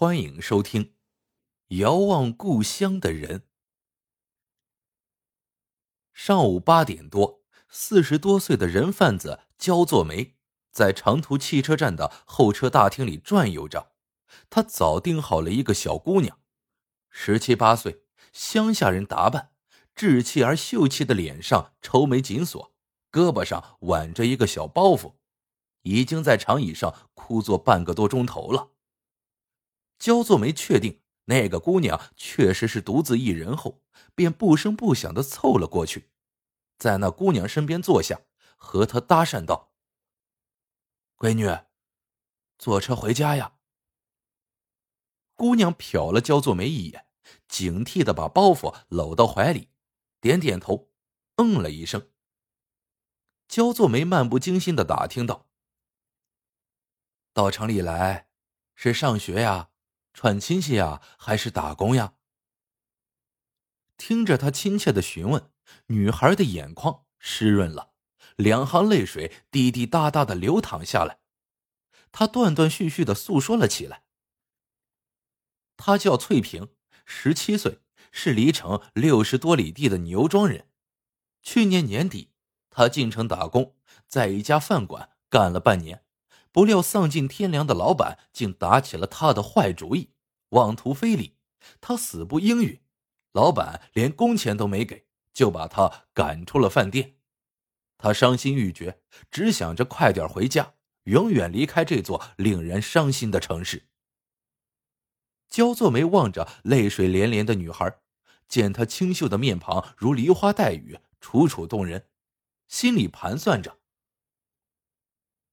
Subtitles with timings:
[0.00, 0.84] 欢迎收听
[1.78, 3.40] 《遥望故乡的人》。
[6.12, 10.36] 上午八点多，四十多岁的人贩子焦作梅
[10.70, 13.90] 在长途汽车站的候车大厅里转悠着。
[14.48, 16.38] 他早定好了一个小姑娘，
[17.10, 19.50] 十七八岁，乡下人打扮，
[19.96, 22.72] 稚气而秀气的脸上愁眉紧锁，
[23.10, 25.14] 胳膊上挽着一个小包袱，
[25.82, 28.74] 已经在长椅上枯坐半个多钟头了。
[29.98, 33.82] 焦作梅确定那个姑娘确实是独自一人后，
[34.14, 36.10] 便不声不响的凑了过去，
[36.78, 38.20] 在那姑娘身边坐下，
[38.56, 39.74] 和她搭讪道
[41.18, 41.46] ：“闺女，
[42.58, 43.56] 坐车回家呀。”
[45.34, 47.06] 姑娘瞟了焦作梅一眼，
[47.48, 49.68] 警惕的把包袱搂到怀里，
[50.20, 50.90] 点点头，
[51.36, 52.10] 嗯了一声。
[53.46, 55.48] 焦作梅漫不经心的打听道
[57.32, 58.28] ：“到城里来，
[58.74, 59.70] 是上学呀？”
[60.20, 62.14] 串亲戚呀，还是打工呀？
[63.96, 65.52] 听着他亲切的询问，
[65.86, 67.92] 女孩的眼眶湿润了，
[68.34, 71.20] 两行泪水滴滴答答的流淌下来。
[72.10, 74.02] 她断断续续的诉说了起来。
[75.76, 76.74] 她叫翠萍，
[77.06, 77.78] 十七岁，
[78.10, 80.68] 是离城六十多里地的牛庄人。
[81.44, 82.32] 去年年底，
[82.70, 83.76] 她进城打工，
[84.08, 86.04] 在一家饭馆干了半年。
[86.58, 90.10] 不料丧尽天良的老板竟打起了他的坏主意，
[90.48, 91.36] 妄图非礼，
[91.80, 92.80] 他死不应允，
[93.30, 97.14] 老板连工钱都没给，就把他赶出了饭店。
[97.96, 99.00] 他伤心欲绝，
[99.30, 103.86] 只想着快点回家，永远离开这座令人伤心的城市。
[105.48, 108.00] 焦作梅望着泪水连连的女孩，
[108.48, 112.08] 见她清秀的面庞如梨花带雨，楚楚动人，
[112.66, 113.77] 心里盘算着。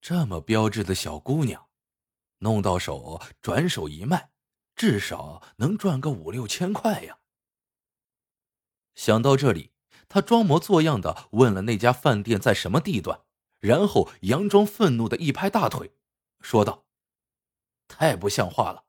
[0.00, 1.68] 这么标致的小姑娘，
[2.38, 4.30] 弄到手转手一卖，
[4.76, 7.18] 至少能赚个五六千块呀。
[8.94, 9.72] 想到这里，
[10.08, 13.20] 他装模作样的问了那家饭店在什么地段，
[13.58, 15.92] 然后佯装愤怒的一拍大腿，
[16.40, 16.86] 说道
[17.88, 18.84] ：“太不像话了，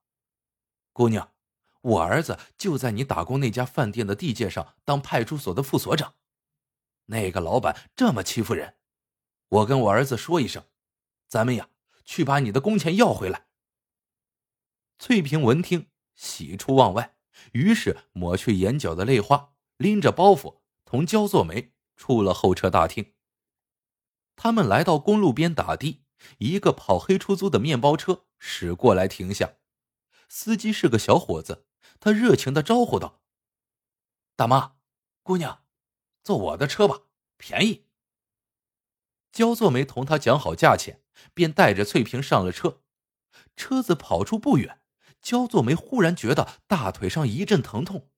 [0.94, 1.33] 姑娘，
[1.81, 6.13] 我儿子就在你打工那家饭店的地界上当派出所的副所长，
[7.06, 8.78] 那个老板这么欺负人，
[9.50, 10.63] 我跟我儿子说一声。”
[11.29, 11.69] 咱们呀，
[12.03, 13.45] 去把你的工钱要回来。
[14.97, 17.16] 翠萍闻听，喜出望外，
[17.53, 23.13] 于是抹去眼角的泪花，拎着包袱，同焦作梅出了候车大厅。
[24.35, 26.03] 他们来到公路边打的，
[26.39, 29.53] 一个跑黑出租的面包车驶过来停下，
[30.28, 31.68] 司机是个小伙子，
[32.00, 33.22] 他热情的招呼道
[34.35, 34.78] ：“大妈，
[35.22, 35.63] 姑娘，
[36.23, 37.03] 坐我的车吧，
[37.38, 37.85] 便宜。”
[39.31, 41.03] 焦作梅同他讲好价钱。
[41.34, 42.81] 便带着翠萍上了车，
[43.56, 44.81] 车子跑出不远，
[45.22, 48.09] 焦作梅忽然觉得大腿上一阵疼痛，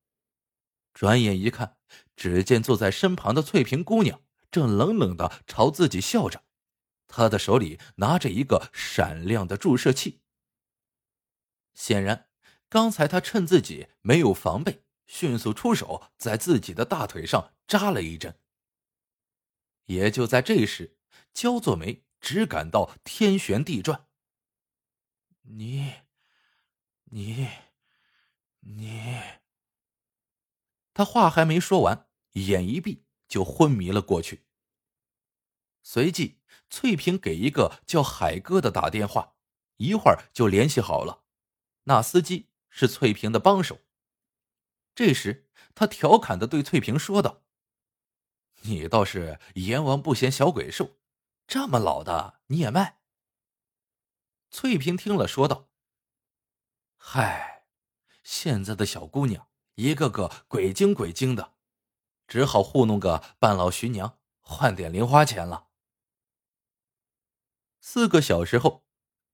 [0.94, 1.78] 转眼一看，
[2.16, 6.44] 只见坐在身旁的翠萍姑娘正冷冷的朝自己笑着，
[7.08, 10.22] 她的手里拿着一个闪亮的注射器。
[11.74, 12.28] 显然，
[12.70, 18.38] 刚才他趁自己没有防备，迅速出手，在自己的大腿上扎了一针。
[19.86, 20.98] 也就在这时，
[21.34, 22.04] 焦作梅。
[22.22, 24.08] 只感到天旋地转。
[25.42, 25.96] 你，
[27.06, 27.50] 你，
[28.60, 29.22] 你。
[30.94, 34.46] 他话还没说完，眼一闭就昏迷了过去。
[35.82, 36.40] 随即，
[36.70, 39.36] 翠萍给一个叫海哥的打电话，
[39.78, 41.24] 一会儿就联系好了。
[41.86, 43.80] 那司机是翠萍的帮手。
[44.94, 47.44] 这时，他调侃的对翠萍说道
[48.62, 51.00] ：“你倒是阎王不嫌小鬼瘦。”
[51.52, 53.02] 这么老的你也卖？
[54.50, 55.68] 翠萍听了说道
[56.96, 57.66] ：“嗨，
[58.24, 61.56] 现在的小姑娘一个个鬼精鬼精的，
[62.26, 65.68] 只好糊弄个半老徐娘，换点零花钱了。”
[67.82, 68.86] 四个小时后，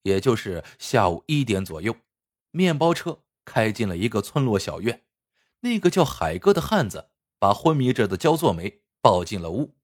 [0.01, 1.97] 也就是下午一点左右，
[2.49, 5.05] 面包车开进了一个村落小院。
[5.59, 9.76] 那个叫海哥的汉子把昏迷着的焦作梅抱进了屋。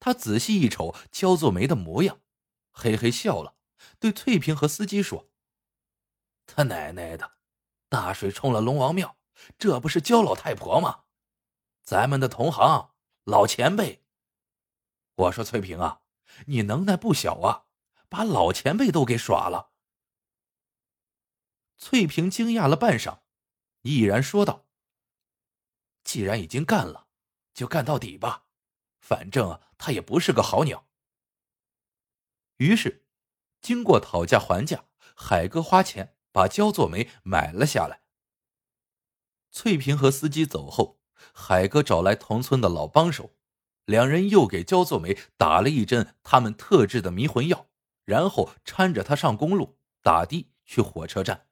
[0.00, 2.20] 他仔细一瞅焦作梅的模样，
[2.70, 3.56] 嘿嘿笑了，
[3.98, 5.30] 对翠萍和司机说
[6.46, 7.38] ：“他奶奶的，
[7.88, 9.16] 大水冲了龙王庙，
[9.58, 11.04] 这不是焦老太婆吗？
[11.82, 14.04] 咱们的同行老前辈。
[15.14, 16.02] 我说翠萍啊，
[16.46, 17.66] 你能耐不小啊，
[18.08, 19.72] 把老前辈都给耍了。”
[21.76, 23.20] 翠萍惊讶了半晌，
[23.82, 24.66] 毅然说道
[26.02, 27.08] ：“既然已经干了，
[27.52, 28.46] 就干到底吧。”
[29.08, 30.86] 反正他也不是个好鸟。
[32.58, 33.06] 于是，
[33.62, 34.84] 经过讨价还价，
[35.16, 38.02] 海哥花钱把焦作梅买了下来。
[39.50, 41.00] 翠萍和司机走后，
[41.32, 43.34] 海哥找来同村的老帮手，
[43.86, 47.70] 两人又给焦作梅打了一针他们特制的迷魂药，
[48.04, 51.46] 然后搀着她上公路，打的去火车站。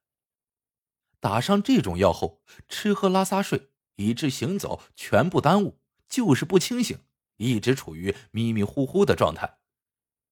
[1.20, 6.98] 打上这种药后，吃喝拉撒睡以致行走全部耽误，就是不清醒，
[7.36, 9.58] 一直处于迷迷糊糊的状态。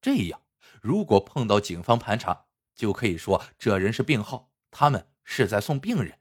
[0.01, 0.43] 这样，
[0.81, 6.21] 如果碰到警方盘查，就可以说这人是病号，他们是在送病人。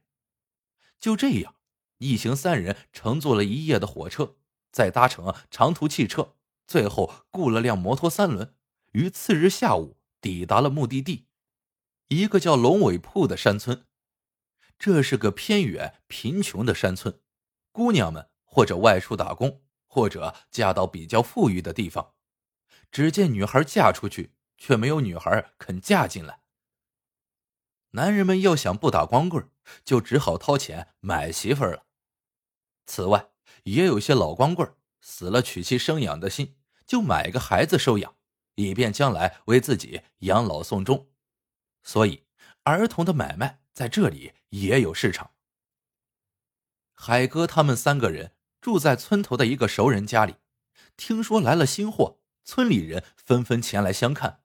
[1.00, 1.56] 就这样，
[1.98, 4.38] 一行三人乘坐了一夜的火车，
[4.72, 6.36] 再搭乘长途汽车，
[6.66, 8.56] 最后雇了辆摩托三轮，
[8.92, 11.28] 于次日下午抵达了目的地，
[12.08, 13.86] 一个叫龙尾铺的山村。
[14.80, 17.20] 这是个偏远贫穷的山村，
[17.72, 19.62] 姑娘们或者外出打工，
[19.94, 22.16] 或者嫁到比较富裕的地方。
[22.92, 26.40] 只见女孩嫁出去，却没有女孩肯嫁进来。
[27.92, 29.48] 男人们要想不打光棍，
[29.86, 31.86] 就只好掏钱买媳妇了。
[32.88, 33.30] 此外，
[33.66, 36.56] 也有些老光棍死了娶妻生养的心，
[36.88, 38.16] 就买个孩子收养，
[38.56, 41.12] 以便将来为自己养老送终。
[41.84, 42.26] 所以，
[42.64, 45.32] 儿童的买卖在这里也有市场。
[46.96, 50.38] 海哥他们三个人住在村头的一个熟人家里，
[50.96, 54.42] 听说来了新货，村里人纷纷前来相看。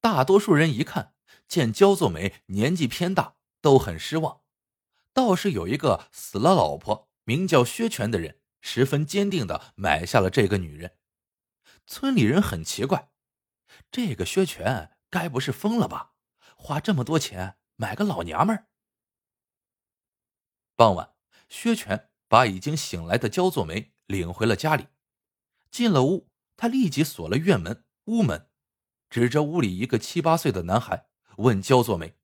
[0.00, 1.14] 大多数人一看。
[1.46, 4.42] 见焦作梅年纪偏大，都很失望。
[5.12, 10.96] 倒是有一个死了老婆，名叫薛全的人，十分坚定的买下了这个女人。
[11.88, 13.10] 村里人很奇怪，
[13.90, 16.12] 这个薛全该不是疯了吧？
[16.56, 18.68] 花这么多钱买个老娘们儿。
[20.76, 21.14] 傍晚，
[21.48, 24.86] 薛全把已经醒来的焦作梅领回了家里。
[25.68, 28.48] 进了屋，他立即锁了院门、屋门，
[29.08, 31.08] 指着屋里一个七八岁的男孩。
[31.38, 32.16] 问焦作梅：“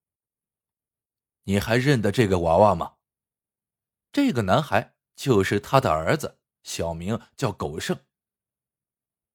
[1.45, 2.97] 你还认得这个娃娃吗？”
[4.13, 7.99] 这个男孩就是他的儿子，小名叫狗剩。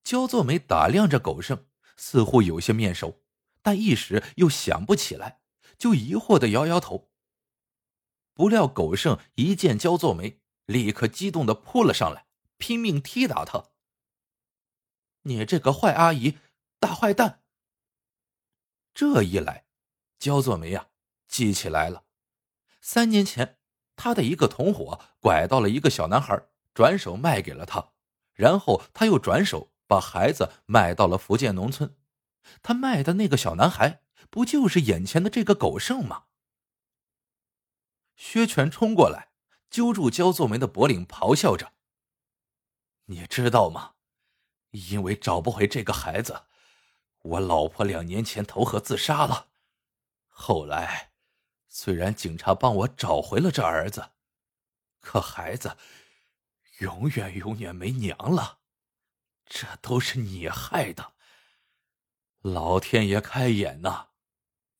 [0.03, 1.67] 焦作梅打量着狗剩，
[1.97, 3.24] 似乎有些面熟，
[3.62, 5.41] 但一时又想不起来，
[5.77, 7.12] 就疑惑的摇摇头。
[8.33, 12.25] 不料狗剩一见焦作梅，立刻激动的扑了上来，
[12.57, 13.65] 拼命踢打他。
[15.23, 16.37] “你这个坏阿姨，
[16.79, 17.41] 大坏蛋！”
[18.93, 19.65] 这一来。
[20.19, 20.89] 焦作梅呀，
[21.27, 22.03] 记起来了，
[22.79, 23.57] 三年前
[23.95, 27.93] 他的一个同伙拐到了一个小男孩，转手卖给了他，
[28.33, 31.97] 然后他又转手把孩子卖到了福建农村。
[32.61, 36.25] 他卖的那个小男孩，不就是眼前的这个狗剩吗？
[38.15, 39.30] 薛全冲过来，
[39.71, 41.71] 揪住焦作梅的脖领，咆哮着
[43.07, 43.94] ：“你知道吗？
[44.71, 46.44] 因为找不回这个孩子，
[47.21, 49.47] 我老婆两年前投河自杀了。”
[50.27, 51.13] 后来，
[51.69, 54.12] 虽然警察帮我找回了这儿子，
[55.00, 55.77] 可孩子
[56.79, 58.59] 永远永远没娘了。
[59.45, 61.13] 这都是你害的。
[62.41, 64.09] 老天爷开眼呐！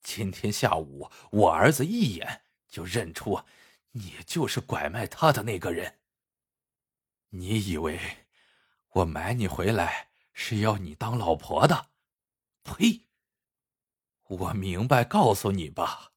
[0.02, 3.44] 今天下午，我儿子一眼就认出
[3.92, 6.00] 你就是拐卖他的那个人。
[7.30, 7.98] 你以为
[8.94, 11.90] 我买你回来是要你当老婆的？
[12.62, 13.08] 呸！
[14.24, 16.12] 我明白，告诉你吧，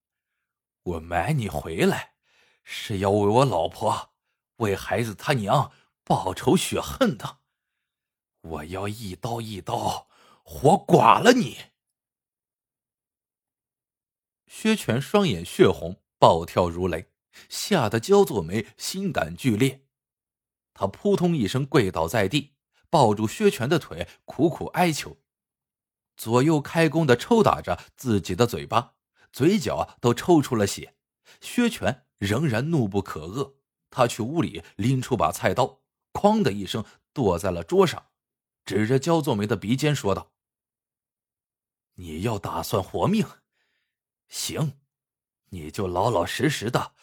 [0.84, 2.16] 我买你回来，
[2.64, 4.14] 是要为我老婆、
[4.58, 5.72] 为孩子他娘
[6.04, 7.40] 报仇雪恨的。
[8.42, 10.08] 我要一刀一刀
[10.44, 11.58] 活剐了你！
[14.46, 17.12] 薛全双眼血红，暴跳如雷，
[17.50, 19.86] 吓得焦作梅心胆俱裂。
[20.74, 22.56] 他扑通一声跪倒在地，
[22.90, 25.18] 抱住薛全的腿，苦苦哀求。
[26.18, 28.96] 左右开弓的抽打着自己的嘴巴，
[29.32, 30.96] 嘴角都抽出了血。
[31.42, 33.56] 薛全仍然怒不可遏，
[33.90, 35.82] 他去屋里拎出把菜刀，
[36.14, 38.08] 哐的一声剁在了桌上，
[38.64, 40.32] 指着焦作梅的鼻尖说道
[41.96, 43.26] ：“你要打算活命，
[44.30, 44.80] 行，
[45.50, 46.94] 你就老老实实的，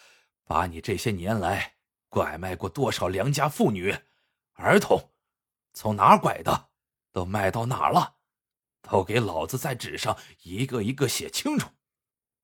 [0.44, 1.75] 把你这些年来
[2.08, 3.96] 拐卖过多少良家妇女、
[4.54, 5.12] 儿童，
[5.72, 6.70] 从哪儿拐的，
[7.12, 8.16] 都卖到哪儿了。”
[8.82, 11.70] 都给老子在纸上一个一个写清楚，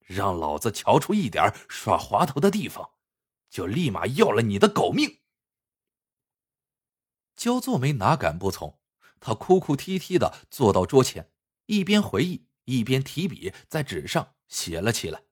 [0.07, 2.93] 让老子瞧出一点耍滑头的地方，
[3.50, 5.21] 就立马要了你的狗命！
[7.35, 8.81] 焦作梅哪敢不从？
[9.19, 11.33] 他哭哭啼啼的坐到桌前，
[11.67, 15.25] 一边回忆，一边提笔在纸上写了起来。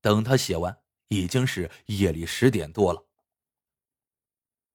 [0.00, 0.81] 等他写完，
[1.12, 3.04] 已经是夜里十点多了。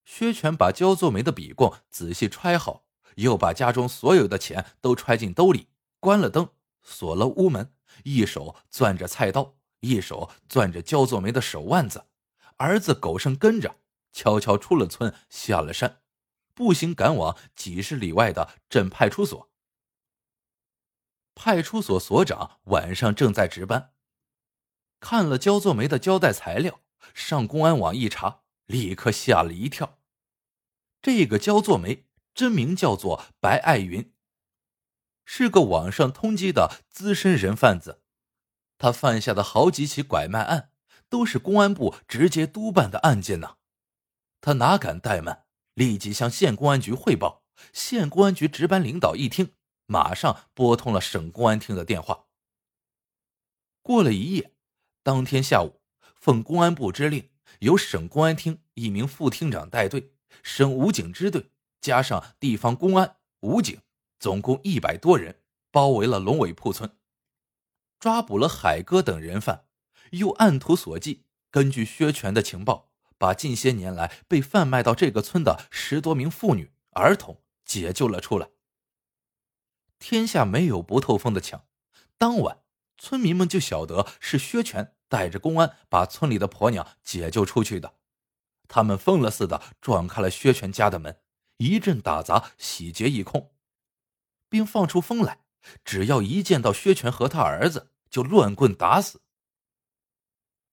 [0.06, 2.86] 薛全把焦作梅的笔供仔细揣好。
[3.16, 6.50] 又把家中所有的钱都揣进兜里，关了灯，
[6.84, 12.06] 锁了屋门，一手攥着菜刀，一手攥着焦作梅的手腕子。
[12.58, 13.78] 儿子狗剩跟着，
[14.14, 16.02] 悄悄出了村，下了山，
[16.54, 19.50] 步行赶往几十里外的镇派出所。
[21.34, 23.94] 派出所所长晚上正在值班，
[25.00, 26.82] 看了焦作梅的交代材料，
[27.14, 30.00] 上公安网一查，立刻吓了一跳。
[31.02, 34.14] 这个焦作梅真名叫做白爱云，
[35.26, 38.02] 是个网上通缉的资深人贩子，
[38.78, 40.72] 他犯下的好几起拐卖案。
[41.10, 43.56] 都是公安部直接督办的案件呢，
[44.42, 47.46] 他哪敢怠慢，立即向县公安局汇报。
[47.72, 49.54] 县公安局值班领导一听，
[49.86, 52.26] 马上拨通了省公安厅的电话。
[53.82, 54.52] 过了一夜，
[55.08, 55.80] 当天下午，
[56.18, 60.12] 奉公安部之令，由省公安厅一名副厅长带队，
[60.44, 61.50] 省武警支队
[61.80, 63.80] 加上地方公安、武警，
[64.20, 65.40] 总共一百多人，
[65.72, 66.98] 包围了龙尾铺村，
[67.98, 69.64] 抓捕了海哥等人犯。
[70.12, 78.50] 又按图索骥，根据薛全的情报，把近些年来被贩卖到这个村的十多名妇女、儿童解救了出来。
[80.00, 81.66] 天下没有不透风的墙，
[82.18, 82.60] 当晚
[82.98, 87.96] 村民们就晓得是薛全带着公安把村里的婆娘解救出去的。
[88.68, 91.22] 他们疯了似的撞开了薛全家的门，
[91.58, 93.54] 一阵打砸，洗劫一空，
[94.50, 95.40] 并放出风来，
[95.86, 99.22] 只要一见到薛全和他儿子，就乱棍打死。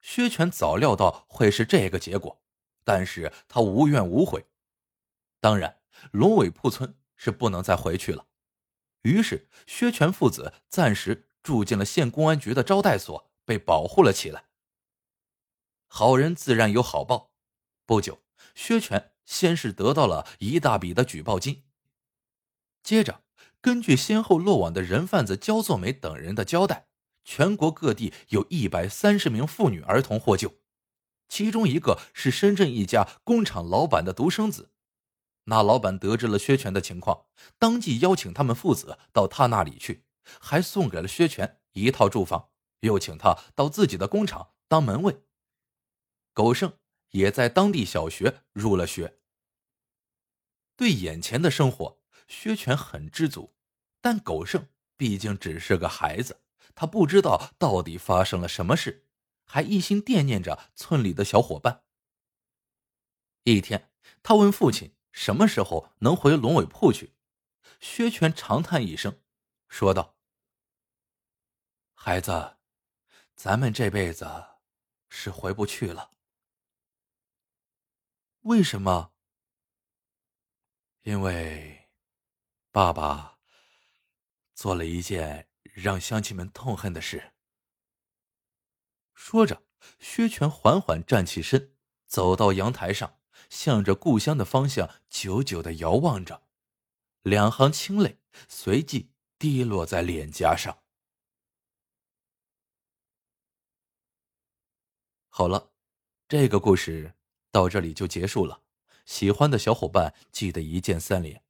[0.01, 2.43] 薛全早料到会是这个结果，
[2.85, 4.45] 但是他无怨无悔。
[5.41, 8.27] 当然，龙尾铺村是不能再回去了。
[9.03, 14.45] 于是，薛全父子暂时住进了县公安局的招待所，被保护了起来。
[15.87, 17.33] 好人自然有好报。
[17.87, 18.23] 不久，
[18.55, 21.65] 薛全先是得到了一大笔的举报金。
[22.83, 23.23] 接着，
[23.61, 26.89] 根据先后落网的人贩子焦作梅等人的交代。
[27.27, 30.57] 全国各地有一百三十名妇女儿童获救，
[31.27, 34.73] 其中一个是深圳一家工厂老板的独生子。
[35.45, 37.25] 那老板得知了薛全的情况，
[37.59, 40.05] 当即邀请他们父子到他那里去，
[40.39, 42.51] 还送给了薛全一套住房，
[42.87, 45.23] 又请他到自己的工厂当门卫。
[46.33, 46.79] 狗剩
[47.11, 49.19] 也在当地小学入了学。
[50.77, 53.55] 对眼前的生活，薛全很知足，
[54.01, 56.43] 但狗剩毕竟只是个孩子。
[56.75, 59.07] 他不知道到底发生了什么事，
[59.45, 61.85] 还一心惦念着村里的小伙伴。
[63.45, 63.93] 一天，
[64.25, 67.15] 他问父亲什么时候能回龙尾铺去。
[67.79, 69.21] 薛全长叹一声，
[69.69, 70.17] 说道
[71.95, 72.54] ：“孩子，
[73.37, 74.27] 咱们这辈子
[75.09, 76.11] 是回不去了。
[78.41, 79.13] 为什么？
[81.03, 81.91] 因为
[82.71, 83.39] 爸爸
[84.55, 87.33] 做了一件……”让乡亲们痛恨的事。
[89.13, 89.65] 说着，
[89.99, 91.75] 薛全缓缓站起身，
[92.07, 93.19] 走到阳台上，
[93.51, 96.47] 向着故乡的方向久久的遥望着，
[97.23, 100.84] 两行清泪随即滴落在脸颊上。
[105.37, 105.73] 好了，
[106.29, 107.13] 这个故事
[107.51, 108.61] 到这里就结束了。
[109.05, 111.43] 喜欢的小伙伴记得一键三连，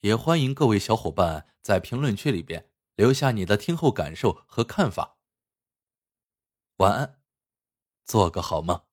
[0.00, 2.70] 也欢迎各位小伙伴在评论区里边。
[2.94, 5.18] 留下你的听后感受和看法。
[6.78, 7.20] 晚安，
[8.06, 8.87] 做个好梦。